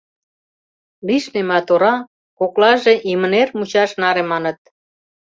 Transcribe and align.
Лишне 1.07 1.41
ма, 1.49 1.59
тора— 1.67 1.95
коклаже 2.39 2.93
имынер 3.11 3.47
мучаш 3.57 3.91
наре, 4.01 4.23
маныт. 4.31 4.59